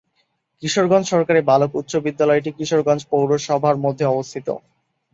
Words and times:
কিশোরগঞ্জ 0.63 1.05
সরকারি 1.09 1.41
বালক 1.49 1.71
উচ্চ 1.79 1.91
বিদ্যালয়টি 2.05 2.49
কিশোরগঞ্জ 2.57 3.01
পৌরসভার 3.11 3.75
মধ্যে 3.85 4.05
অবস্থিত। 4.07 4.47